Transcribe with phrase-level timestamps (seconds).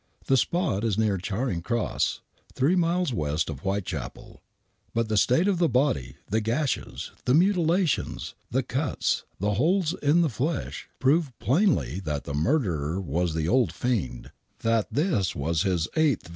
[0.25, 2.21] The spot is near Charing Cross,
[2.55, 4.41] three miles west of White chapel.
[4.95, 10.21] But the state of the body, the gashes, the mutilations, the cuts, the holes in
[10.21, 15.87] the flesh, proved plainly that the murderer was the old fiend; that this was his
[15.95, 16.29] eighth victim.